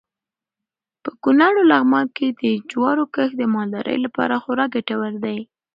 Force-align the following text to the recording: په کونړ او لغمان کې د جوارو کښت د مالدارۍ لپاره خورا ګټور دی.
په 1.03 1.11
کونړ 1.23 1.53
او 1.59 1.67
لغمان 1.71 2.05
کې 2.17 2.27
د 2.39 2.41
جوارو 2.71 3.03
کښت 3.15 3.33
د 3.37 3.43
مالدارۍ 3.53 3.97
لپاره 4.05 4.33
خورا 4.43 4.65
ګټور 4.73 5.13
دی. 5.25 5.39